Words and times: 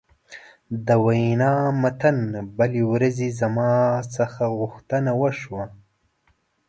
د 0.85 0.87
وینا 1.05 1.53
متن: 1.81 2.17
بلې 2.57 2.83
ورځې 2.91 3.27
زما 3.41 3.71
څخه 4.15 4.43
غوښتنه 4.59 5.11
وشوه. 5.21 5.63